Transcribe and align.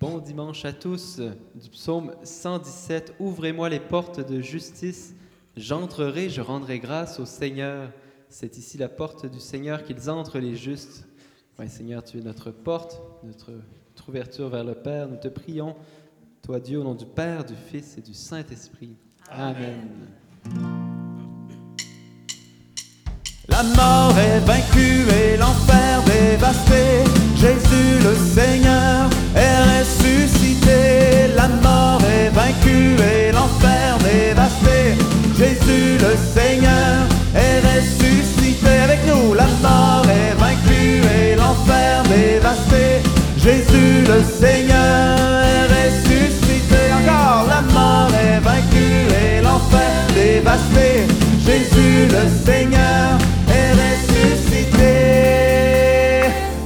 Bon 0.00 0.18
dimanche 0.18 0.64
à 0.64 0.72
tous. 0.72 1.20
Du 1.56 1.70
psaume 1.70 2.12
117, 2.22 3.16
Ouvrez-moi 3.18 3.68
les 3.68 3.80
portes 3.80 4.20
de 4.20 4.40
justice, 4.40 5.16
j'entrerai, 5.56 6.30
je 6.30 6.40
rendrai 6.40 6.78
grâce 6.78 7.18
au 7.18 7.26
Seigneur. 7.26 7.90
C'est 8.28 8.58
ici 8.58 8.78
la 8.78 8.88
porte 8.88 9.26
du 9.26 9.40
Seigneur 9.40 9.82
qu'ils 9.82 10.08
entrent 10.08 10.38
les 10.38 10.54
justes. 10.54 11.08
Oui, 11.58 11.68
Seigneur, 11.68 12.04
tu 12.04 12.18
es 12.18 12.20
notre 12.20 12.52
porte, 12.52 13.02
notre, 13.24 13.50
ouverture 14.06 14.48
vers 14.48 14.62
le 14.62 14.74
Père. 14.74 15.08
Nous 15.08 15.16
te 15.16 15.26
prions, 15.26 15.74
toi 16.42 16.60
Dieu, 16.60 16.78
au 16.78 16.84
nom 16.84 16.94
du 16.94 17.04
Père, 17.04 17.44
du 17.44 17.54
Fils 17.56 17.98
et 17.98 18.00
du 18.00 18.14
Saint-Esprit. 18.14 18.94
Amen. 19.28 19.88
La 23.48 23.64
mort 23.64 24.16
est 24.16 24.38
vaincue 24.40 25.10
et 25.10 25.36
l'enfer 25.36 26.04
dévasté. 26.04 27.02
Jésus 27.34 27.98
le 28.04 28.14
Seigneur 28.14 29.07
le 36.08 36.16
Seigneur 36.16 36.94
est 37.34 37.60
ressuscité. 37.70 38.72
Avec 38.84 39.00
nous, 39.06 39.34
la 39.34 39.48
mort 39.62 40.06
est 40.08 40.34
vaincue 40.42 41.02
et 41.16 41.34
l'enfer 41.36 42.02
dévasté. 42.04 42.84
Jésus 43.36 43.92
le 44.12 44.20
Seigneur 44.40 45.18
est 45.52 45.66
ressuscité. 45.78 46.80
Encore, 46.98 47.44
la 47.54 47.62
mort 47.76 48.12
est 48.26 48.40
vaincue 48.40 49.00
et 49.22 49.42
l'enfer 49.42 49.92
dévasté. 50.14 50.88
Jésus 51.46 51.96
le 52.16 52.24
Seigneur 52.46 53.06
est 53.58 53.72
ressuscité. 53.82 54.94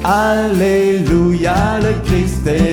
Alléluia, 0.04 1.58
le 1.80 1.92
Christ 2.06 2.46
est 2.46 2.71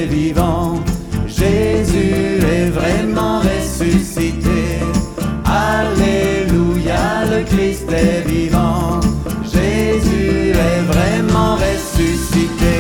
Vivant. 8.25 8.99
Jésus 9.44 10.52
est 10.52 10.81
vraiment 10.91 11.55
ressuscité. 11.55 12.77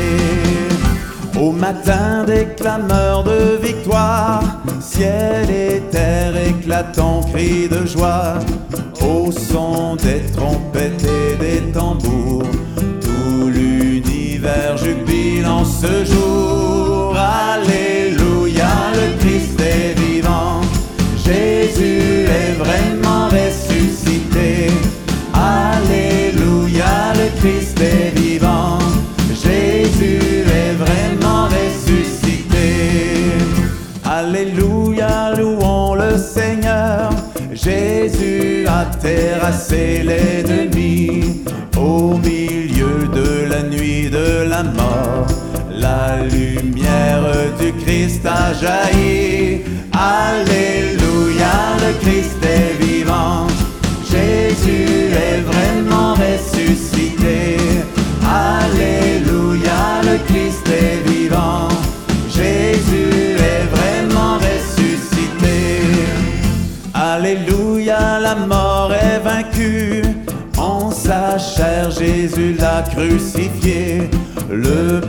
Au 1.39 1.51
matin 1.51 2.23
des 2.25 2.47
clameurs 2.55 3.23
de 3.23 3.57
victoire, 3.61 4.43
ciel 4.79 5.49
et 5.49 5.81
terre 5.91 6.35
éclatent 6.37 6.99
en 6.99 7.21
cris 7.21 7.67
de 7.67 7.85
joie. 7.85 8.39
Au 9.01 9.31
son 9.31 9.95
des 9.95 10.21
trompettes 10.35 11.03
et 11.03 11.35
des 11.37 11.71
tambours, 11.71 12.43
tout 13.01 13.47
l'univers 13.47 14.77
jubile 14.77 15.47
en 15.47 15.65
ce 15.65 16.05
jour. 16.05 16.28
Terrassé 39.39 40.03
l'ennemi 40.03 41.43
au 41.77 42.17
milieu 42.17 43.07
de 43.13 43.49
la 43.49 43.63
nuit 43.63 44.09
de 44.09 44.49
la 44.49 44.63
mort. 44.63 45.27
La 45.71 46.17
lumière 46.23 47.23
du 47.59 47.71
Christ 47.83 48.25
a 48.25 48.53
jailli. 48.53 49.61
Alléluia, 49.93 51.53
le 51.83 51.93
Christ 52.01 52.18
Jésus 72.29 72.53
l'a 72.53 72.83
crucifié. 72.83 74.09
Le 74.51 75.01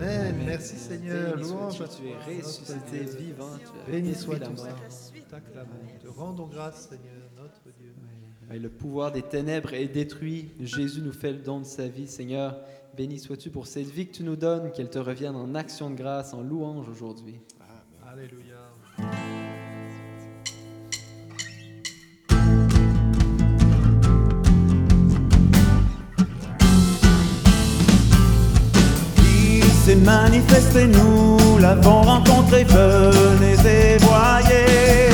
Amen. 0.00 0.34
Merci 0.46 0.76
Seigneur. 0.76 1.36
Louange 1.36 1.80
à 1.82 1.88
tu 1.88 2.08
es 2.08 2.12
toi, 2.12 2.20
ressuscité, 2.26 3.18
vivant, 3.18 3.50
Béni 3.86 4.14
soit 4.14 4.38
ton 4.38 4.54
t'acclamons. 5.30 5.68
Te 6.02 6.08
rendons 6.08 6.46
grâce 6.46 6.88
Seigneur, 6.88 7.28
notre 7.36 7.76
Dieu. 7.78 7.94
Et 8.52 8.58
le 8.58 8.70
pouvoir 8.70 9.12
des 9.12 9.22
ténèbres 9.22 9.74
est 9.74 9.88
détruit. 9.88 10.52
Jésus 10.58 11.02
nous 11.02 11.12
fait 11.12 11.32
le 11.32 11.38
don 11.38 11.60
de 11.60 11.64
sa 11.64 11.86
vie, 11.86 12.08
Seigneur. 12.08 12.56
Béni 12.96 13.18
sois-tu 13.18 13.50
pour 13.50 13.66
cette 13.66 13.88
vie 13.88 14.06
que 14.06 14.14
tu 14.14 14.24
nous 14.24 14.36
donnes, 14.36 14.72
qu'elle 14.72 14.90
te 14.90 14.98
revienne 14.98 15.36
en 15.36 15.54
action 15.54 15.90
de 15.90 15.96
grâce, 15.96 16.32
en 16.32 16.40
louange 16.40 16.88
aujourd'hui. 16.88 17.38
Alléluia. 18.04 18.59
Manifesté, 30.70 30.86
nous 30.86 31.58
l'avons 31.58 32.02
rencontré, 32.02 32.64
venez 32.64 33.54
et 33.68 33.98
voyez. 33.98 35.10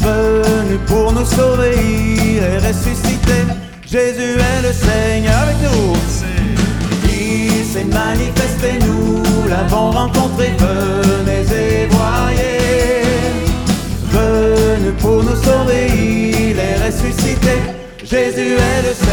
Venu 0.00 0.78
pour 0.86 1.12
nous 1.12 1.24
sauver, 1.24 1.74
il 1.76 2.42
est 2.42 2.58
ressuscité. 2.58 3.44
Jésus 3.86 4.38
est 4.38 4.62
le 4.62 4.72
Seigneur 4.72 5.38
avec 5.42 5.56
nous. 5.62 5.94
Il 7.08 7.64
s'est 7.64 7.84
manifesté, 7.84 8.78
nous 8.80 9.22
l'avons 9.48 9.90
rencontré, 9.90 10.52
venez 10.58 11.42
et 11.52 11.86
voyez. 11.86 13.02
Venu 14.10 14.92
pour 15.00 15.22
nous 15.22 15.36
sauver, 15.42 15.86
il 15.96 16.58
est 16.58 16.86
ressuscité. 16.86 17.54
Jésus 18.04 18.52
est 18.52 18.82
le 18.82 18.94
Seigneur. 18.94 19.03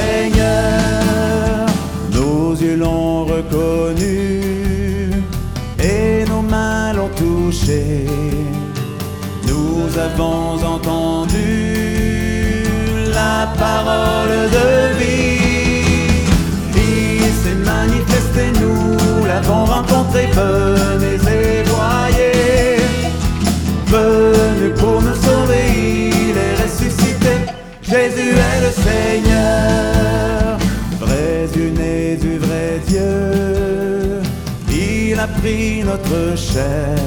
A 35.21 35.27
pris 35.39 35.83
notre 35.83 36.35
chair. 36.35 36.97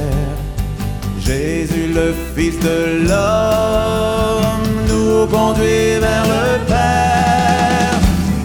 Jésus, 1.18 1.88
le 1.92 2.14
Fils 2.34 2.56
de 2.60 3.08
l'homme, 3.08 4.68
nous 4.88 5.26
conduit 5.26 5.98
vers 6.04 6.26
le 6.34 6.44
Père. 6.72 7.98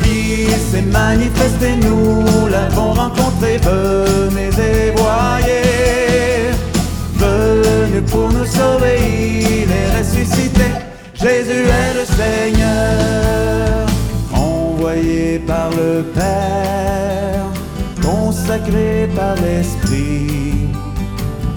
Il 0.06 0.52
s'est 0.70 0.88
manifesté, 1.02 1.76
nous 1.86 2.48
l'avons 2.48 2.94
rencontré, 2.94 3.58
venez 3.58 4.50
et 4.70 4.92
voyez. 4.96 6.52
Venu 7.24 8.02
pour 8.12 8.28
nous 8.32 8.46
sauver, 8.46 8.98
il 9.02 9.70
est 9.80 9.92
ressuscité. 10.00 10.68
Jésus 11.14 11.66
est 11.82 11.94
le 12.00 12.06
Seigneur, 12.20 13.86
envoyé 14.34 15.40
par 15.40 15.70
le 15.72 16.04
Père, 16.16 17.29
consacré 18.30 19.10
par 19.16 19.36
l'Esprit. 19.44 20.70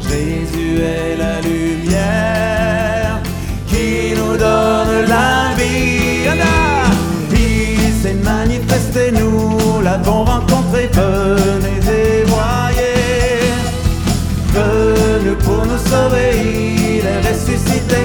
Jésus 0.09 0.75
est 0.81 1.17
la 1.25 1.37
lumière 1.49 3.21
qui 3.71 4.15
nous 4.19 4.37
donne 4.47 4.95
la 5.17 5.55
vie. 5.59 6.31
Il 7.31 7.93
s'est 8.01 8.21
manifesté, 8.35 9.13
nous 9.13 9.83
l'avons 9.83 10.25
rencontré, 10.25 10.89
venez 11.01 11.81
et 12.01 12.25
voyez. 12.35 13.43
Venu 14.57 15.33
pour 15.45 15.63
nous 15.71 15.83
sauver, 15.91 16.31
il 16.97 17.05
est 17.13 17.23
ressuscité. 17.29 18.03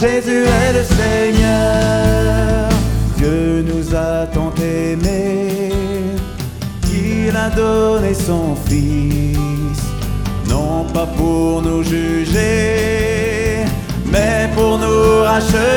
Jésus 0.00 0.44
est 0.60 0.72
le 0.78 0.84
Seigneur. 0.98 2.70
Dieu 3.18 3.64
nous 3.70 3.94
a 3.94 4.25
donné 7.50 8.14
son 8.14 8.56
Fils 8.66 9.46
non 10.48 10.84
pas 10.92 11.06
pour 11.06 11.62
nous 11.62 11.82
juger, 11.82 13.64
mais 14.06 14.48
pour 14.54 14.78
nous 14.78 15.22
racheter. 15.22 15.68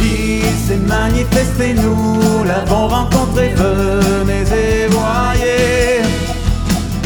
Il 0.00 0.42
s'est 0.66 0.82
manifesté, 0.86 1.74
nous 1.74 2.44
l'avons 2.44 2.88
rencontré, 2.88 3.54
venez 3.54 4.46
et 4.62 4.86
voyez. 4.88 6.02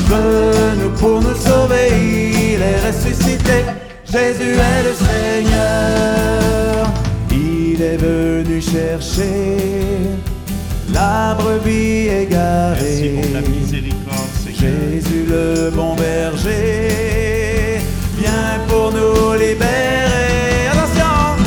Venu 0.09 0.91
pour 0.99 1.21
nous 1.23 1.37
sauver, 1.37 1.89
il 1.91 2.61
est 2.61 2.81
ressuscité. 2.87 3.65
Jésus 4.05 4.55
est 4.71 4.83
le 4.89 4.95
Seigneur, 5.07 6.93
il 7.31 7.81
est 7.81 7.97
venu 7.97 8.61
chercher 8.61 9.93
la 10.93 11.35
brebis 11.35 12.09
Merci 12.09 12.23
égarée. 12.23 13.21
pour 13.21 13.33
ta 13.33 13.49
miséricorde, 13.49 14.33
Seigneur. 14.45 14.61
Jésus 14.61 15.25
le 15.29 15.71
bon 15.71 15.95
berger 15.95 17.79
vient 18.19 18.59
pour 18.69 18.93
nous 18.93 19.33
libérer. 19.35 20.69
Attention 20.71 21.45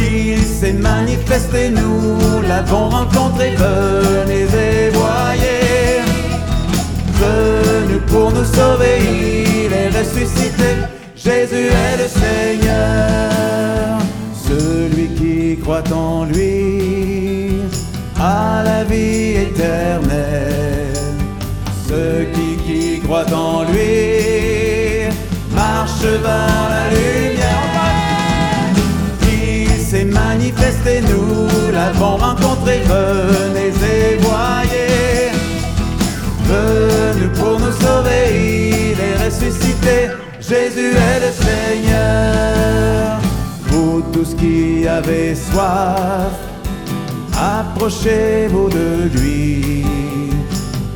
Il 0.00 0.42
s'est 0.42 0.72
manifesté, 0.72 1.70
nous 1.70 2.42
l'avons 2.46 2.88
rencontré, 2.88 3.54
venez 3.56 4.42
et 4.42 4.90
voyez. 4.90 6.02
Venu 7.20 7.98
pour 8.06 8.30
nous 8.32 8.44
sauver, 8.44 8.98
il 9.00 9.72
est 9.72 9.90
ressuscité. 9.98 10.70
Jésus 11.16 11.66
est 11.66 11.96
le 12.02 12.08
Seigneur, 12.08 13.98
celui 14.46 15.08
qui 15.14 15.58
croit 15.60 15.82
en 15.92 16.24
lui 16.24 17.27
a 18.20 18.62
la 18.64 18.84
vie 18.84 19.36
éternelle. 19.46 20.92
Ceux 21.88 22.26
qui, 22.34 22.56
qui 22.66 23.00
croient 23.00 23.32
en 23.32 23.64
lui 23.64 25.08
marchent 25.54 26.14
vers 26.26 26.68
la 26.74 26.84
lumière. 26.90 27.38
Il 29.22 29.80
s'est 29.80 30.04
manifesté, 30.04 31.00
nous 31.00 31.72
l'avons 31.72 32.16
rencontré, 32.16 32.80
venez 32.86 33.72
et 33.94 34.16
voyez. 34.20 35.32
Venu 36.44 37.28
pour 37.38 37.58
nous 37.60 37.72
sauver, 37.72 38.92
il 38.92 38.96
est 39.00 39.24
ressuscité. 39.24 40.10
Jésus 40.40 40.92
est 41.10 41.20
le 41.26 41.32
Seigneur. 41.46 43.20
Vous 43.66 44.02
tous 44.12 44.34
qui 44.34 44.88
avez 44.88 45.34
soif, 45.34 46.32
approchez-vous 47.78 48.68
de 48.70 49.08
lui. 49.16 49.84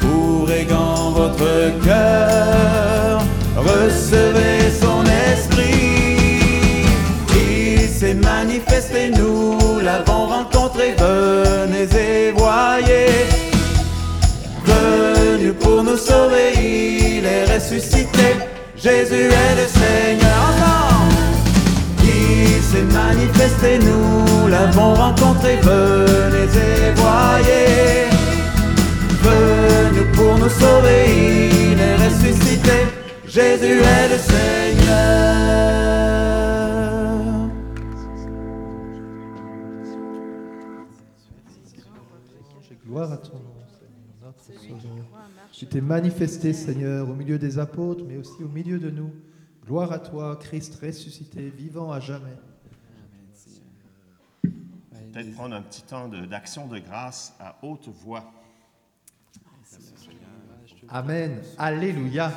Ouvrez 0.02 0.64
grand 0.64 1.12
votre 1.12 1.78
cœur, 1.84 3.22
recevez 3.56 4.68
son 4.80 5.04
esprit. 5.32 6.86
Il 7.36 7.88
s'est 7.88 8.14
manifesté, 8.14 9.10
nous 9.10 9.78
l'avons 9.80 10.26
rencontré, 10.26 10.96
venez 10.98 11.88
et 11.96 12.32
voyez. 12.32 13.28
Venu 14.64 15.52
pour 15.52 15.84
nous 15.84 15.96
sauver, 15.96 16.52
il 16.56 17.24
est 17.24 17.44
ressuscité. 17.54 18.28
Jésus 18.76 19.30
est 19.30 19.54
le 19.54 19.68
Seigneur. 19.68 20.21
S'est 22.72 22.84
manifesté, 22.84 23.78
nous 23.80 24.48
l'avons 24.48 24.94
rencontré, 24.94 25.56
venez 25.56 26.44
et 26.44 26.94
voyez. 26.94 28.08
Venu 29.20 30.10
pour 30.14 30.38
nous 30.38 30.48
sauver, 30.48 31.04
il 31.50 31.78
est 31.78 31.96
ressuscité. 31.96 32.86
Jésus 33.26 33.78
est 33.82 34.08
le 34.08 34.16
Seigneur. 34.16 35.52
Gloire 42.86 43.12
à 43.12 43.18
ton 43.18 43.34
nom, 43.34 43.52
Seigneur. 44.38 44.80
Tu 45.52 45.66
t'es 45.66 45.82
manifesté, 45.82 46.54
Seigneur, 46.54 47.06
au 47.10 47.12
milieu 47.12 47.38
des 47.38 47.58
apôtres, 47.58 48.04
mais 48.08 48.16
aussi 48.16 48.42
au 48.42 48.48
milieu 48.48 48.78
de 48.78 48.88
nous. 48.88 49.12
Gloire 49.66 49.92
à 49.92 49.98
toi, 49.98 50.38
Christ 50.40 50.78
ressuscité, 50.82 51.52
vivant 51.54 51.92
à 51.92 52.00
jamais. 52.00 52.38
Peut-être 55.12 55.34
prendre 55.34 55.54
un 55.54 55.62
petit 55.62 55.82
temps 55.82 56.08
d'action 56.08 56.66
de, 56.66 56.78
grâce 56.78 57.34
à 57.38 57.56
haute 57.62 57.88
voix. 57.88 58.32
Amen. 60.88 61.42
Alléluia. 61.58 62.32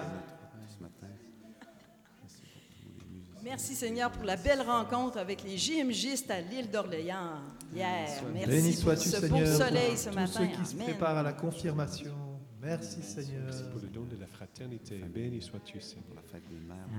Merci 3.43 3.75
Seigneur 3.75 4.11
pour 4.11 4.23
la 4.23 4.35
belle 4.35 4.61
rencontre 4.61 5.19
avec 5.19 5.43
les 5.43 5.55
JMJistes 5.55 6.31
à 6.31 6.41
l'île 6.41 6.69
d'Orléans 6.69 7.41
hier. 7.73 8.09
Merci 8.33 8.49
Béni 8.49 8.71
pour 8.73 8.81
sois-tu, 8.81 9.09
ce 9.09 9.21
beau 9.21 9.37
Seigneur, 9.37 9.57
soleil 9.57 9.89
pour 9.89 9.97
ce 9.99 10.09
tous 10.09 10.15
matin. 10.15 10.39
ceux 10.39 10.47
qui 10.47 10.65
se 10.65 10.75
préparent 10.75 11.17
à 11.17 11.23
la 11.23 11.33
confirmation. 11.33 12.13
Merci, 12.61 13.03
Seigneur. 13.03 13.45
pour 13.71 13.79
le 13.81 13.87
don 13.87 14.03
de 14.05 14.19
la 14.19 14.25
fraternité. 14.25 14.97
Béni 14.97 15.41
sois-tu, 15.41 15.79
Seigneur. 15.79 16.23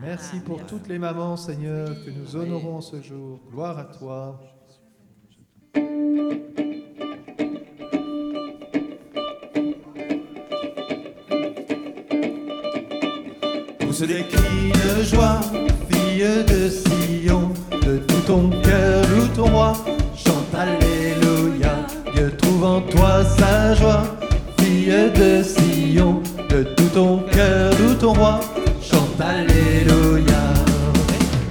Merci 0.01 0.39
pour 0.39 0.65
toutes 0.65 0.87
les 0.87 0.99
mamans, 0.99 1.37
Seigneur, 1.37 1.89
que 2.05 2.11
nous 2.11 2.37
honorons 2.37 2.81
ce 2.81 3.03
jour. 3.03 3.41
Gloire 3.51 3.79
à 3.79 3.85
toi. 3.85 4.41
Pousse 13.81 14.01
des 14.01 14.25
cris 14.25 14.73
de 14.73 15.05
joie, 15.05 15.41
Fille 15.91 16.25
de 16.47 16.69
Sion, 16.71 17.53
de 17.71 17.99
tout 17.99 18.21
ton 18.27 18.51
cœur 18.63 19.03
loue 19.09 19.29
ton 19.35 19.51
roi, 19.51 19.73
chante 20.17 20.55
Alléluia, 20.55 21.87
Dieu 22.15 22.35
trouve 22.39 22.65
en 22.65 22.81
toi 22.81 23.23
sa 23.39 23.75
joie. 23.75 24.05
Fille 24.59 24.93
de 25.15 25.43
Sion, 25.43 26.23
de 26.49 26.63
tout 26.63 26.89
ton 26.95 27.19
cœur 27.31 27.73
loue 27.79 27.95
ton 27.95 28.15
roi, 28.15 28.41
chante 28.81 29.21
Alléluia. 29.21 30.55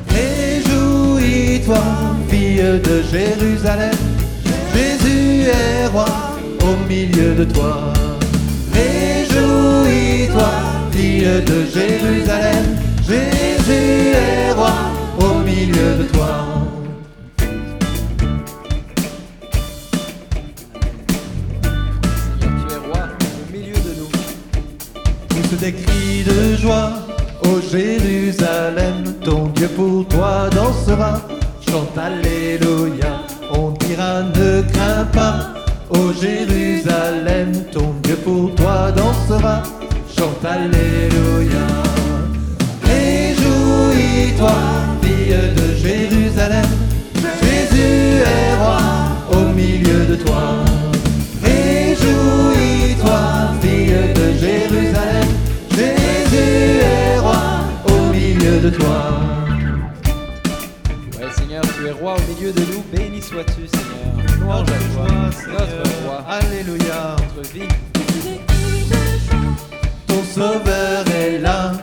Réjouis-toi, 0.10 1.84
fille 2.30 2.82
de 2.84 3.02
Jérusalem, 3.12 3.96
Jésus 5.46 5.58
est 5.58 5.88
roi 5.88 6.06
au 6.64 6.90
milieu 6.90 7.36
de 7.36 7.44
toi. 7.44 7.94
Réjouis-toi, 8.74 10.52
fille 10.92 11.44
de 11.46 11.66
Jérusalem, 11.72 12.66
Jésus 13.08 14.16
est 14.16 14.54
roi 14.54 14.74
au 15.20 15.40
milieu 15.40 15.98
de 16.00 16.04
toi. 16.14 16.46
Seigneur, 22.40 22.68
tu 22.68 22.74
es 22.74 22.78
roi 22.78 23.04
au 23.22 23.52
milieu 23.52 23.76
de 23.76 23.94
nous. 24.00 24.10
pousse 25.30 25.60
des 25.60 25.74
cris 25.74 26.24
de 26.24 26.56
joie. 26.56 26.94
Ô 27.44 27.62
Jérusalem, 27.72 29.14
ton 29.24 29.50
Dieu 29.50 29.68
pour 29.68 30.08
toi 30.08 30.50
dansera. 30.50 31.22
Chante 31.70 31.98
Alléluia, 31.98 33.25
ne 33.98 34.62
crains 34.62 35.06
pas. 35.14 35.54
Ô 35.90 36.12
Jérusalem, 36.14 37.52
ton 37.72 37.94
Dieu 38.04 38.16
pour 38.18 38.54
toi 38.56 38.92
dansera. 38.92 39.64
Chante 40.16 40.44
Alléluia. 40.44 41.66
Réjouis-toi, 42.84 44.56
fille 45.02 45.36
de 45.56 45.76
Jérusalem. 45.76 46.66
Jésus 47.42 48.22
est 48.22 48.56
roi 48.60 48.80
au 49.32 49.54
milieu 49.54 50.06
de 50.06 50.16
toi. 50.16 50.56
Réjouis-toi, 51.44 53.22
fille 53.62 54.14
de 54.14 54.38
Jérusalem. 54.40 55.28
Jésus 55.72 56.80
est 56.82 57.20
roi 57.20 57.44
au 57.88 58.14
milieu 58.14 58.60
de 58.60 58.70
toi. 58.70 59.45
Tu 61.86 61.90
es 61.90 61.94
roi 61.94 62.16
au 62.16 62.34
milieu 62.34 62.52
de 62.52 62.62
nous. 62.62 62.84
Béni 62.92 63.22
sois-tu, 63.22 63.68
Seigneur. 63.68 64.40
Louange 64.42 64.68
à 64.70 64.80
toi, 64.96 65.08
notre 65.48 66.04
roi, 66.04 66.26
Alléluia. 66.28 67.16
notre 67.36 67.54
vie. 67.54 67.68
Ton 70.08 70.24
sauveur 70.34 71.06
est 71.16 71.38
là. 71.38 71.74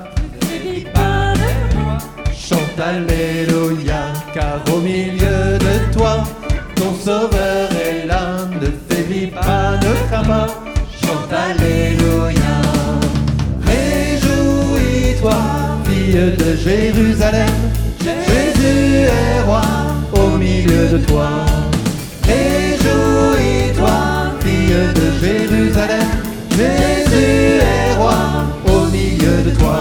Chante 2.35 2.81
Alléluia, 2.81 4.13
car 4.35 4.61
au 4.75 4.81
milieu 4.81 5.59
de 5.59 5.93
toi, 5.93 6.25
ton 6.75 6.93
sauveur 6.95 7.71
est 7.73 8.05
là. 8.05 8.49
Ne 8.61 8.71
faiblis 8.89 9.29
pas, 9.29 9.77
ne 9.77 10.09
crains 10.09 10.25
pas. 10.25 10.49
Chante 11.01 11.33
Alléluia. 11.33 12.55
Réjouis-toi, 13.65 15.37
fille 15.85 16.35
de 16.37 16.57
Jérusalem. 16.57 17.62
De 20.73 20.99
toi. 21.07 21.29
Réjouis-toi, 22.25 23.91
fille 24.41 24.75
de 24.95 25.07
Jérusalem. 25.21 26.09
Jésus 26.51 27.61
est 27.61 27.95
roi 27.97 28.19
au 28.67 28.87
milieu 28.87 29.43
de 29.45 29.51
toi. 29.59 29.81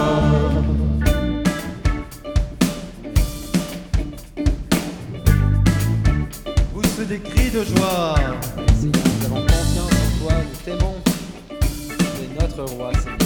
Pousse 6.74 7.06
des 7.08 7.20
cris 7.20 7.50
de 7.50 7.64
joie. 7.64 8.14
Seigneur, 8.78 9.02
nous 9.06 9.26
avons 9.26 9.42
confiance 9.46 9.78
en 9.78 10.24
toi, 10.24 10.34
nous 10.44 10.58
t'aimons. 10.64 10.96
Tu 11.58 12.22
es 12.22 12.28
notre 12.40 12.64
roi, 12.74 12.90
Seigneur. 12.94 13.18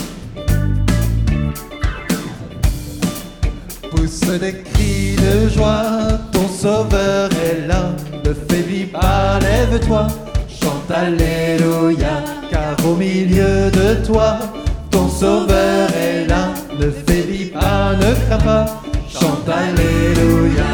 Pousse 3.91 4.39
des 4.39 4.55
cris 4.63 5.15
de 5.15 5.49
joie, 5.49 5.96
sauveur 6.67 7.29
est 7.47 7.65
là. 7.65 7.81
Ne 8.25 8.33
faiblis 8.33 8.87
pas, 8.87 9.39
lève-toi, 9.39 10.07
chante 10.59 10.91
Alléluia, 11.03 12.15
car 12.51 12.75
au 12.85 12.93
milieu 12.95 13.71
de 13.79 14.05
toi, 14.05 14.37
ton 14.91 15.07
sauveur 15.07 15.87
est 16.05 16.27
là. 16.27 16.43
Ne 16.79 16.89
faiblis 16.91 17.51
pas, 17.57 17.93
ne 18.03 18.09
crains 18.23 18.43
pas, 18.49 18.65
chante 19.15 19.47
Alléluia. 19.63 20.71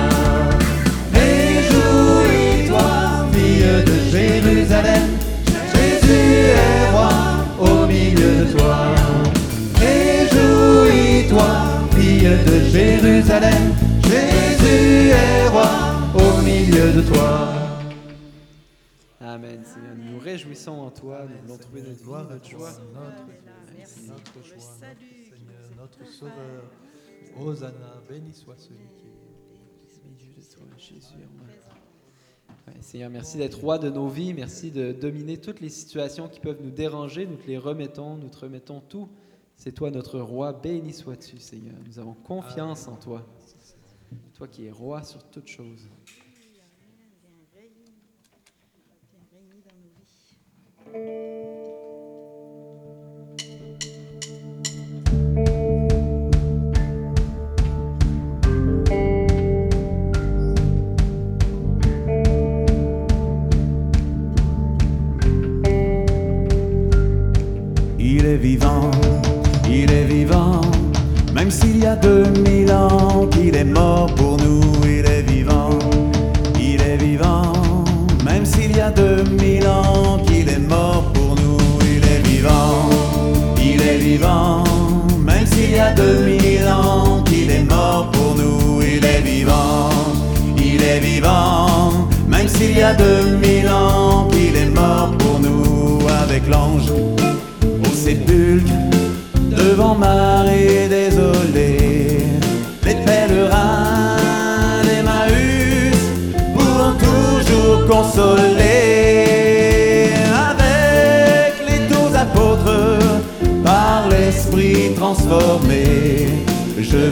Réjouis-toi, 1.13 2.89
fille 3.33 3.83
de 3.89 3.95
Jérusalem, 4.13 5.05
Jésus 5.73 6.33
est 6.65 6.91
roi 6.91 7.11
au 7.59 7.85
milieu 7.85 8.33
de 8.41 8.51
toi. 8.57 8.77
Réjouis-toi, 9.79 11.49
fille 11.95 12.35
de 12.47 12.55
Jérusalem, 12.75 13.63
Seigneur. 19.65 19.95
Nous 19.95 20.11
nous 20.13 20.19
réjouissons 20.19 20.71
en 20.71 20.91
toi. 20.91 21.25
Nous 21.29 21.41
voulons 21.43 21.57
trouver 21.57 21.81
notre 21.81 22.03
gloire, 22.03 22.29
notre 22.29 22.49
joie. 22.49 22.71
Merci, 23.77 24.07
notre 24.07 24.45
joie, 24.45 24.57
notre 24.57 24.99
Seigneur, 25.29 25.69
notre 25.77 26.05
Sauveur. 26.07 26.63
Hosanna, 27.39 28.01
béni 28.07 28.33
soit 28.33 28.57
celui 28.57 28.85
qui 28.97 29.07
est. 29.07 29.23
Milieu 30.05 30.35
de 30.35 30.55
toi, 30.55 30.65
Jésus, 30.77 31.13
roi. 31.15 31.47
Ouais, 32.67 32.81
Seigneur, 32.81 33.09
merci 33.09 33.37
d'être 33.37 33.59
roi 33.59 33.79
de 33.79 33.89
nos 33.89 34.07
vies. 34.07 34.33
Merci 34.33 34.71
de 34.71 34.91
dominer 34.91 35.37
toutes 35.37 35.61
les 35.61 35.69
situations 35.69 36.27
qui 36.27 36.39
peuvent 36.39 36.61
nous 36.61 36.71
déranger. 36.71 37.25
Nous 37.25 37.37
te 37.37 37.47
les 37.47 37.57
remettons, 37.57 38.15
nous 38.15 38.29
te 38.29 38.39
remettons 38.39 38.81
tout. 38.81 39.09
C'est 39.55 39.71
toi 39.71 39.91
notre 39.91 40.19
roi. 40.19 40.53
Béni 40.53 40.93
sois-tu, 40.93 41.39
Seigneur. 41.39 41.75
Nous 41.87 41.99
avons 41.99 42.13
confiance 42.13 42.87
en 42.87 42.95
toi. 42.95 43.25
Toi 44.33 44.47
qui 44.47 44.65
es 44.65 44.71
roi 44.71 45.03
sur 45.03 45.23
toutes 45.23 45.47
choses. 45.47 45.89
thank 50.93 51.07
you 55.47 55.52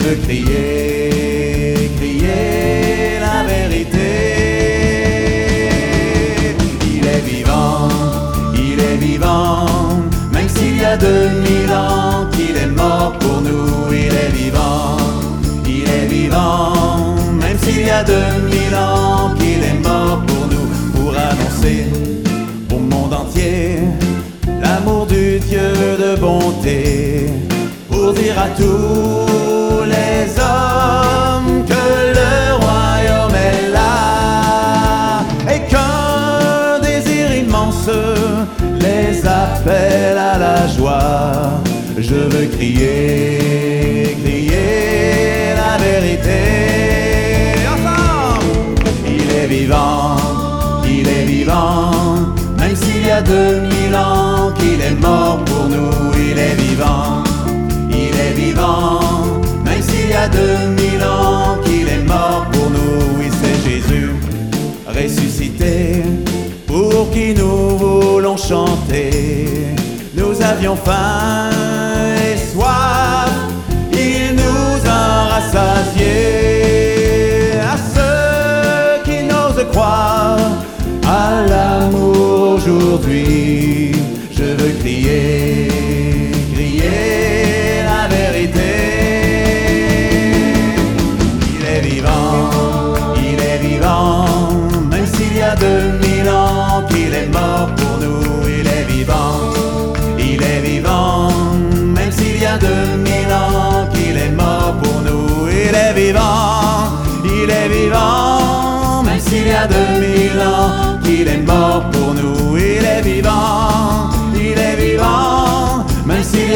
veux 0.02 0.16
crier, 0.16 1.90
crier 1.96 3.20
la 3.20 3.44
vérité. 3.52 4.10
Il 6.94 7.06
est 7.06 7.24
vivant, 7.24 7.88
il 8.54 8.80
est 8.80 8.96
vivant, 8.96 9.66
même 10.32 10.48
s'il 10.48 10.78
y 10.78 10.84
a 10.84 10.96
2000 10.96 11.72
ans 11.72 12.26
qu'il 12.32 12.56
est 12.56 12.74
mort 12.82 13.12
pour 13.20 13.40
nous, 13.42 13.92
il 13.92 14.12
est 14.24 14.32
vivant, 14.34 14.96
il 15.66 15.88
est 15.88 16.06
vivant, 16.06 17.14
même 17.40 17.58
s'il 17.62 17.86
y 17.86 17.90
a 17.90 18.02
2000 18.02 18.74
ans 18.74 19.34
qu'il 19.38 19.62
est 19.62 19.80
mort 19.88 20.20
pour 20.26 20.46
nous, 20.52 20.68
pour 20.94 21.10
annoncer 21.16 21.86
au 22.74 22.78
monde 22.78 23.14
entier 23.14 23.78
l'amour 24.60 25.06
du 25.06 25.38
Dieu 25.38 25.70
de 25.98 26.16
bonté, 26.20 27.26
pour 27.88 28.12
dire 28.12 28.38
à 28.38 28.48
tous 28.48 29.51
les 29.96 30.24
hommes 30.38 31.64
que 31.72 31.84
le 32.18 32.34
royaume 32.64 33.36
est 33.50 33.68
là 33.78 35.24
et 35.52 35.60
qu'un 35.70 36.80
désir 36.80 37.26
immense 37.44 37.88
les 38.80 39.26
appelle 39.26 40.18
à 40.18 40.38
la 40.38 40.66
joie. 40.66 41.62
Je 41.98 42.14
veux 42.14 42.46
crier, 42.46 44.16
crier 44.22 45.54
la 45.60 45.72
vérité. 45.84 46.40
Ensemble 47.72 48.80
Il 49.06 49.30
est 49.30 49.46
vivant, 49.46 50.16
il 50.84 51.06
est 51.08 51.24
vivant, 51.24 51.90
même 52.58 52.76
s'il 52.76 53.06
y 53.06 53.10
a 53.10 53.22
2000 53.22 53.94
ans 53.94 54.52
qu'il 54.58 54.80
est 54.80 54.98
mort 55.00 55.38
pour 55.44 55.68
nous, 55.68 56.12
il 56.14 56.38
est 56.38 56.54
vivant, 56.54 57.22
il 57.90 58.14
est 58.26 58.34
vivant, 58.34 59.00
2000 60.32 61.02
ans 61.04 61.58
qu'il 61.64 61.88
est 61.88 62.04
mort 62.04 62.46
pour 62.52 62.70
nous. 62.70 63.18
Oui, 63.18 63.28
c'est 63.40 63.70
Jésus 63.70 64.10
ressuscité 64.92 66.02
pour 66.66 67.10
qui 67.10 67.34
nous 67.34 67.76
voulons 67.76 68.36
chanter. 68.36 69.74
Nous 70.14 70.40
avions 70.42 70.76
faim 70.76 71.50
et 72.26 72.36
soif, 72.52 73.30
il 73.92 74.34
nous 74.36 74.88
a 74.88 75.28
rassasiés. 75.34 76.10
À 77.60 77.76
ceux 77.94 79.02
qui 79.04 79.22
n'osent 79.24 79.66
croire 79.72 80.38
à 81.06 81.42
l'amour 81.48 82.56
aujourd'hui, 82.56 83.92
je 84.30 84.44
veux 84.44 84.72
crier. 84.80 85.51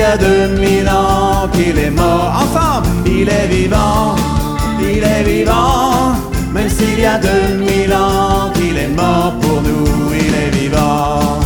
A 0.06 0.16
deux 0.16 0.48
mille 0.60 0.88
ans 0.88 1.48
qu'il 1.52 1.76
est 1.78 1.90
mort, 1.90 2.30
ensemble, 2.42 2.86
il 3.06 3.28
est 3.28 3.48
vivant, 3.48 4.14
il 4.80 5.02
est 5.02 5.24
vivant, 5.24 6.14
même 6.52 6.68
s'il 6.68 7.00
y 7.00 7.06
a 7.06 7.18
deux 7.18 7.48
mille 7.58 7.92
ans 7.92 8.52
qu'il 8.54 8.76
est 8.76 8.94
mort 9.02 9.34
pour 9.40 9.60
nous, 9.62 9.86
il 10.14 10.34
est 10.42 10.50
vivant, 10.60 11.40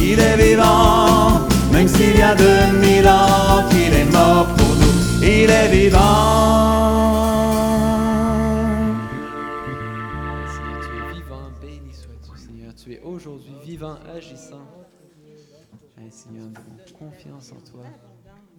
il 0.00 0.18
est 0.18 0.36
vivant, 0.36 1.40
même 1.72 1.88
s'il 1.88 2.16
y 2.16 2.22
a 2.22 2.34
deux 2.34 2.66
mille 2.80 3.06
ans 3.06 3.68
qu'il 3.70 3.92
est 3.92 4.10
mort 4.10 4.46
pour 4.56 4.72
nous, 4.82 4.96
il 5.22 5.50
est 5.50 5.68
vivant. 5.68 7.06
Tu 12.82 12.92
es 12.92 13.00
aujourd'hui 13.02 13.56
vivant, 13.64 13.96
agissant. 14.16 14.75
Seigneur, 16.10 16.46
nous 16.46 16.56
avons 16.56 17.10
confiance 17.10 17.52
en 17.52 17.70
toi. 17.70 17.84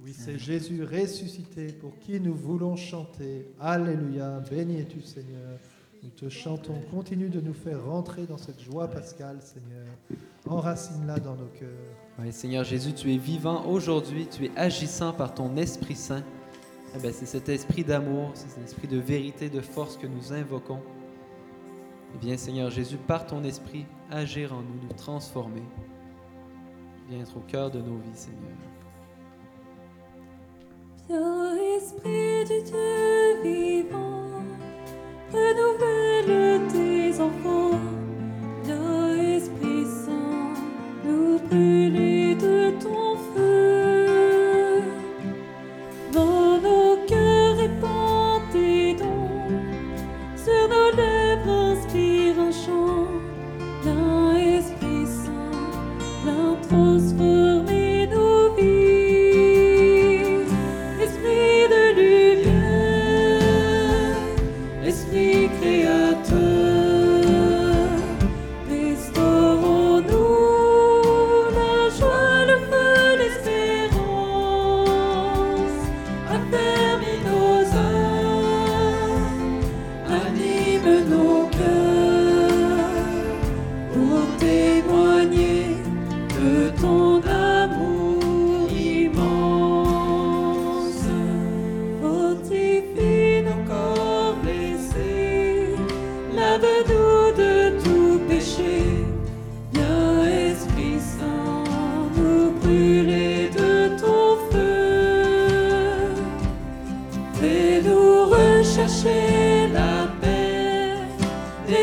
Oui, 0.04 0.14
c'est 0.14 0.38
Jésus 0.38 0.84
ressuscité 0.84 1.68
pour 1.68 1.98
qui 2.00 2.20
nous 2.20 2.36
voulons 2.36 2.76
chanter. 2.76 3.50
Alléluia, 3.60 4.40
béni 4.50 4.80
es-tu 4.80 5.02
Seigneur. 5.02 5.60
Nous 6.04 6.10
te 6.10 6.30
chantons, 6.30 6.80
continue 6.92 7.30
de 7.30 7.42
nous 7.42 7.54
faire 7.54 7.84
rentrer 7.84 8.26
dans 8.28 8.38
cette 8.38 8.62
joie 8.62 8.88
pascale, 8.88 9.40
Seigneur. 9.42 9.88
Enracine-la 10.48 11.20
dans 11.20 11.36
nos 11.36 11.48
cœurs. 11.48 11.70
Ouais, 12.20 12.32
Seigneur 12.32 12.64
Jésus, 12.64 12.94
tu 12.94 13.14
es 13.14 13.18
vivant 13.18 13.66
aujourd'hui, 13.66 14.28
tu 14.28 14.46
es 14.46 14.52
agissant 14.56 15.12
par 15.12 15.34
ton 15.34 15.58
Esprit 15.58 15.96
Saint. 15.96 16.24
Eh 16.96 17.00
ben, 17.00 17.12
c'est 17.12 17.26
cet 17.26 17.50
esprit 17.50 17.84
d'amour, 17.84 18.32
c'est 18.36 18.50
cet 18.50 18.64
esprit 18.64 18.88
de 18.88 18.98
vérité, 18.98 19.50
de 19.50 19.60
force 19.60 19.98
que 19.98 20.08
nous 20.08 20.32
invoquons. 20.32 20.80
Eh 22.16 22.18
bien, 22.18 22.38
Seigneur 22.38 22.70
Jésus, 22.70 22.98
par 22.98 23.26
ton 23.26 23.44
esprit, 23.44 23.86
agir 24.10 24.54
en 24.54 24.62
nous, 24.62 24.80
nous 24.82 24.94
transformer. 24.96 25.64
Viens 27.10 27.22
être 27.22 27.38
au 27.38 27.42
cœur 27.42 27.72
de 27.72 27.80
nos 27.80 27.98
vies, 27.98 28.16
Seigneur. 28.16 28.42
Viens, 31.10 31.56
Esprit 31.78 32.44
du 32.46 32.64
Dieu 32.64 33.42
vivant, 33.44 34.44
renouvelle 35.32 36.68
tes 36.68 37.22
enfants. 37.22 37.67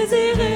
désiré. 0.07 0.54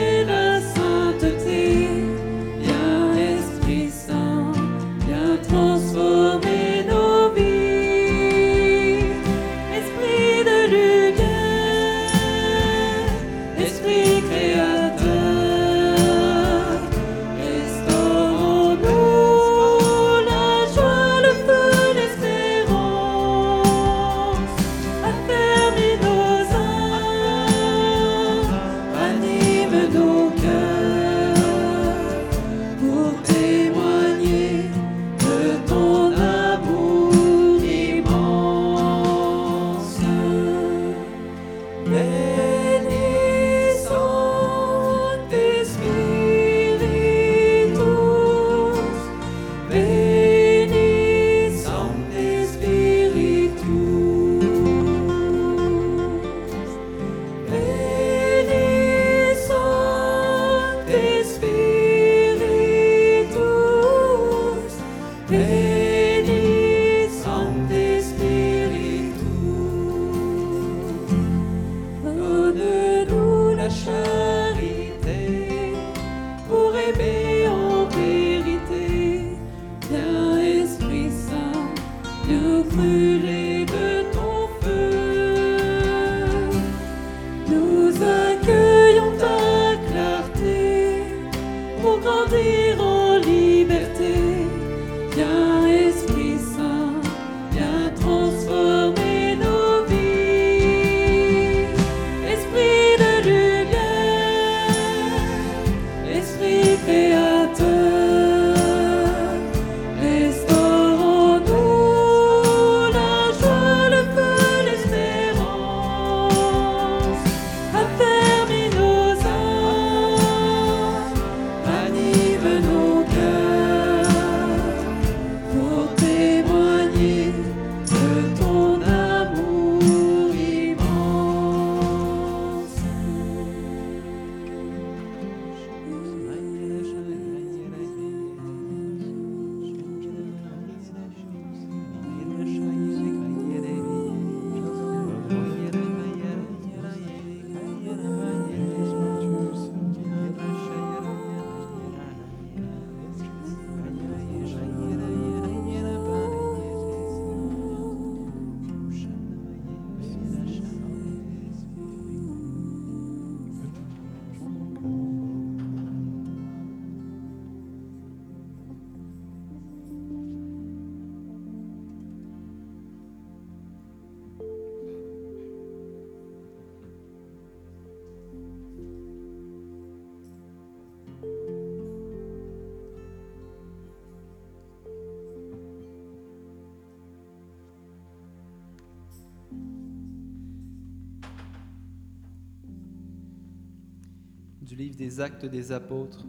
Du 194.69 194.77
livre 194.77 194.97
des 194.97 195.21
Actes 195.21 195.47
des 195.47 195.73
Apôtres. 195.73 196.27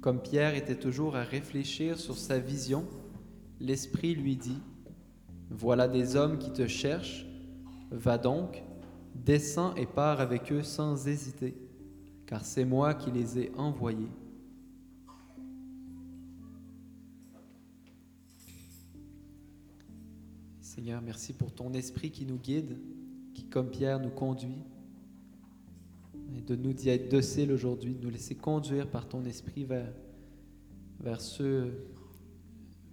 Comme 0.00 0.22
Pierre 0.22 0.54
était 0.54 0.78
toujours 0.78 1.14
à 1.14 1.22
réfléchir 1.22 1.98
sur 1.98 2.16
sa 2.16 2.38
vision, 2.38 2.86
l'Esprit 3.60 4.14
lui 4.14 4.34
dit, 4.34 4.62
Voilà 5.50 5.88
des 5.88 6.16
hommes 6.16 6.38
qui 6.38 6.50
te 6.50 6.66
cherchent, 6.66 7.26
va 7.90 8.16
donc, 8.16 8.64
descends 9.14 9.74
et 9.74 9.84
pars 9.84 10.22
avec 10.22 10.50
eux 10.52 10.62
sans 10.62 11.06
hésiter, 11.06 11.54
car 12.24 12.46
c'est 12.46 12.64
moi 12.64 12.94
qui 12.94 13.10
les 13.10 13.38
ai 13.38 13.52
envoyés. 13.56 14.08
Seigneur, 20.62 21.02
merci 21.02 21.34
pour 21.34 21.52
ton 21.52 21.74
esprit 21.74 22.10
qui 22.10 22.24
nous 22.24 22.38
guide, 22.38 22.78
qui, 23.34 23.44
comme 23.44 23.68
Pierre, 23.68 24.00
nous 24.00 24.08
conduit. 24.08 24.62
Et 26.36 26.40
de 26.42 26.56
nous 26.56 26.72
d'y 26.72 26.88
être 26.90 27.10
dociles 27.10 27.52
aujourd'hui, 27.52 27.94
de 27.94 28.02
nous 28.02 28.10
laisser 28.10 28.34
conduire 28.34 28.88
par 28.88 29.08
ton 29.08 29.24
esprit 29.24 29.64
vers, 29.64 29.92
vers 31.00 31.20
ceux 31.20 31.72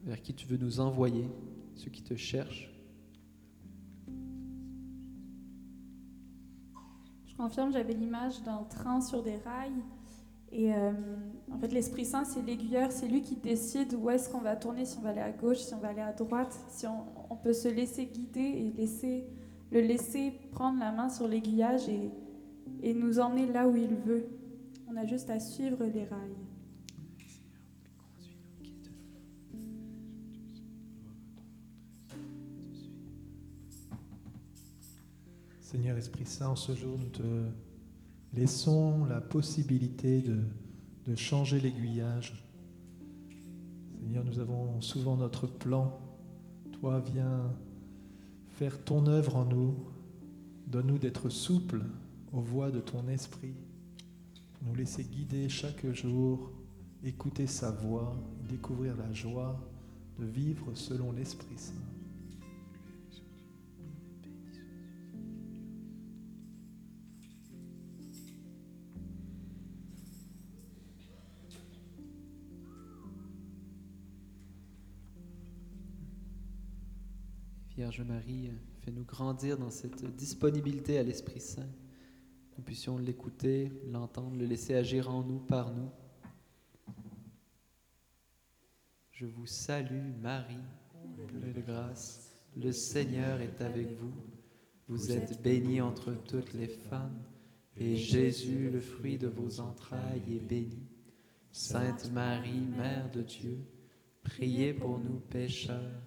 vers 0.03 0.21
qui 0.21 0.33
tu 0.33 0.47
veux 0.47 0.57
nous 0.57 0.79
envoyer, 0.79 1.29
ceux 1.75 1.91
qui 1.91 2.01
te 2.01 2.15
cherchent. 2.15 2.73
Je 7.25 7.35
confirme, 7.35 7.71
j'avais 7.73 7.93
l'image 7.93 8.41
d'un 8.43 8.63
train 8.63 9.01
sur 9.01 9.21
des 9.21 9.35
rails. 9.35 9.83
Et 10.51 10.73
euh, 10.73 10.91
en 11.51 11.57
fait, 11.59 11.73
l'Esprit 11.73 12.05
Saint, 12.05 12.23
c'est 12.23 12.41
l'aiguilleur, 12.41 12.91
c'est 12.91 13.07
lui 13.07 13.21
qui 13.21 13.35
décide 13.35 13.93
où 13.93 14.09
est-ce 14.09 14.29
qu'on 14.29 14.39
va 14.39 14.55
tourner, 14.55 14.85
si 14.85 14.97
on 14.97 15.01
va 15.01 15.09
aller 15.09 15.19
à 15.19 15.31
gauche, 15.31 15.57
si 15.57 15.73
on 15.73 15.79
va 15.79 15.89
aller 15.89 16.01
à 16.01 16.13
droite, 16.13 16.57
si 16.69 16.87
on, 16.87 17.03
on 17.29 17.35
peut 17.35 17.53
se 17.53 17.67
laisser 17.67 18.05
guider 18.05 18.39
et 18.39 18.71
laisser, 18.71 19.27
le 19.71 19.81
laisser 19.81 20.31
prendre 20.51 20.79
la 20.79 20.93
main 20.93 21.09
sur 21.09 21.27
l'aiguillage 21.27 21.89
et, 21.89 22.11
et 22.81 22.93
nous 22.93 23.19
emmener 23.19 23.45
là 23.45 23.67
où 23.67 23.75
il 23.75 23.95
veut. 23.95 24.25
On 24.89 24.95
a 24.95 25.05
juste 25.05 25.29
à 25.29 25.39
suivre 25.39 25.83
les 25.85 26.05
rails. 26.05 26.35
Seigneur 35.59 35.97
Esprit 35.97 36.25
Saint, 36.25 36.49
en 36.49 36.55
ce 36.55 36.73
jour, 36.73 36.97
nous 36.97 37.09
te 37.09 37.43
laissons 38.33 39.05
la 39.05 39.19
possibilité 39.19 40.21
de, 40.21 40.37
de 41.05 41.15
changer 41.15 41.59
l'aiguillage. 41.59 42.43
Seigneur, 43.99 44.23
nous 44.23 44.39
avons 44.39 44.79
souvent 44.79 45.17
notre 45.17 45.47
plan. 45.47 45.99
Toi, 46.79 47.01
viens 47.13 47.53
faire 48.51 48.81
ton 48.83 49.05
œuvre 49.07 49.35
en 49.35 49.45
nous. 49.45 49.75
Donne-nous 50.67 50.97
d'être 50.97 51.29
souples 51.29 51.83
aux 52.37 52.41
voix 52.41 52.69
de 52.69 52.79
ton 52.79 53.07
esprit. 53.07 53.55
Nous 54.61 54.75
laisser 54.75 55.03
guider 55.03 55.49
chaque 55.49 55.91
jour, 55.91 56.51
écouter 57.03 57.47
sa 57.47 57.71
voix, 57.71 58.15
découvrir 58.47 58.95
la 58.95 59.11
joie 59.11 59.59
de 60.19 60.25
vivre 60.25 60.71
selon 60.75 61.11
l'Esprit 61.11 61.57
Saint. 61.57 61.73
Vierge 77.75 78.01
Marie, 78.01 78.51
fais-nous 78.81 79.05
grandir 79.05 79.57
dans 79.57 79.71
cette 79.71 80.03
disponibilité 80.15 80.99
à 80.99 81.03
l'Esprit 81.03 81.39
Saint. 81.39 81.67
L'écouter, 82.99 83.71
l'entendre, 83.91 84.37
le 84.37 84.45
laisser 84.45 84.75
agir 84.75 85.09
en 85.09 85.23
nous, 85.23 85.39
par 85.39 85.73
nous. 85.73 85.89
Je 89.11 89.25
vous 89.25 89.47
salue, 89.47 90.13
Marie, 90.21 90.55
pleine 91.27 91.53
de 91.53 91.61
grâce. 91.61 92.31
Le 92.55 92.71
Seigneur 92.71 93.41
est 93.41 93.61
avec 93.61 93.97
vous. 93.99 94.13
Vous 94.87 95.11
êtes 95.11 95.41
bénie 95.41 95.81
entre 95.81 96.13
toutes 96.13 96.53
les 96.53 96.67
femmes, 96.67 97.19
et 97.75 97.95
Jésus, 97.95 98.69
le 98.69 98.79
fruit 98.79 99.17
de 99.17 99.27
vos 99.27 99.59
entrailles, 99.59 100.21
est 100.29 100.47
béni. 100.47 100.87
Sainte 101.51 102.11
Marie, 102.11 102.67
Mère 102.77 103.09
de 103.11 103.23
Dieu, 103.23 103.57
priez 104.21 104.73
pour 104.73 104.99
nous 104.99 105.19
pécheurs, 105.19 106.01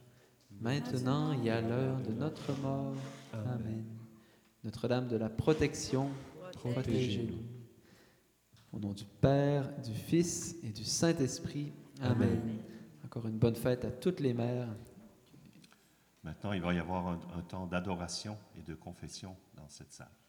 maintenant 0.60 1.32
et 1.42 1.50
à 1.50 1.60
l'heure 1.60 2.00
de 2.00 2.12
notre 2.12 2.56
mort. 2.60 2.94
Amen. 3.32 3.84
Notre-Dame 4.62 5.08
de 5.08 5.16
la 5.16 5.28
protection, 5.28 6.10
protégez-nous. 6.68 7.38
Au 8.72 8.78
nom 8.78 8.92
du 8.92 9.04
Père, 9.04 9.68
du 9.82 9.94
Fils 9.94 10.56
et 10.62 10.70
du 10.70 10.84
Saint-Esprit. 10.84 11.72
Amen. 12.00 12.40
Encore 13.04 13.26
une 13.26 13.38
bonne 13.38 13.56
fête 13.56 13.84
à 13.84 13.90
toutes 13.90 14.20
les 14.20 14.32
mères. 14.32 14.68
Maintenant, 16.22 16.52
il 16.52 16.60
va 16.60 16.72
y 16.74 16.78
avoir 16.78 17.08
un, 17.08 17.20
un 17.36 17.42
temps 17.42 17.66
d'adoration 17.66 18.36
et 18.58 18.62
de 18.62 18.74
confession 18.74 19.36
dans 19.56 19.68
cette 19.68 19.92
salle. 19.92 20.19